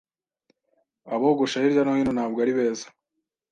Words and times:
Abogosha 1.13 1.63
hirya 1.63 1.81
no 1.83 1.93
hino 1.97 2.11
ntabwo 2.13 2.37
ari 2.43 2.53
beza. 2.57 2.87